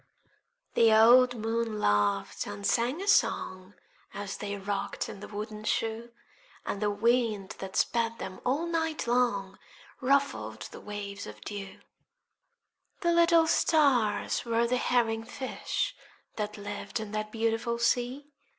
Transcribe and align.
The 0.73 0.91
old 0.91 1.35
moon 1.35 1.77
laughed 1.79 2.47
and 2.47 2.65
sang 2.65 3.03
a 3.03 3.07
song, 3.07 3.75
As 4.15 4.37
they 4.37 4.55
rocked 4.57 5.07
in 5.07 5.19
the 5.19 5.27
wooden 5.27 5.63
shoe; 5.63 6.11
And 6.65 6.81
the 6.81 6.89
wind 6.89 7.51
that 7.59 7.75
sped 7.75 8.17
them 8.17 8.41
all 8.43 8.65
night 8.65 9.05
long 9.05 9.59
Ruffled 9.99 10.61
the 10.71 10.81
waves 10.81 11.27
of 11.27 11.41
dew; 11.41 11.81
The 13.01 13.11
little 13.11 13.45
stars 13.45 14.43
were 14.43 14.65
the 14.65 14.77
herring 14.77 15.23
fish 15.23 15.95
That 16.35 16.57
lived 16.57 16.99
in 16.99 17.11
the 17.11 17.27
beautiful 17.31 17.77
sea. 17.77 18.31